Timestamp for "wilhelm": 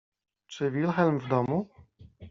0.71-1.19